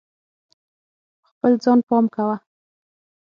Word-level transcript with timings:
په 1.21 1.25
خپل 1.31 1.51
ځان 1.63 1.79
پام 1.87 2.05
کوه. 2.15 2.35